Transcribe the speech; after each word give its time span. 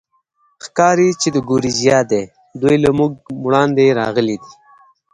ښکاري، 0.65 1.09
چې 1.21 1.27
د 1.35 1.37
ګوریزیا 1.49 1.99
دي، 2.11 2.23
دوی 2.61 2.75
له 2.83 2.89
موږ 2.97 3.11
وړاندې 3.45 3.95
راغلي 3.99 4.37
دي. 4.43 4.51